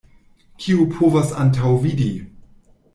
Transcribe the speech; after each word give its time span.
Kiu 0.63 0.87
povas 0.95 1.37
antaŭvidi! 1.45 2.13